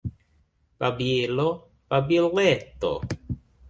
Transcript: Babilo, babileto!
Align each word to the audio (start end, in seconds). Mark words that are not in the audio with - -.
Babilo, 0.79 1.47
babileto! 1.89 2.91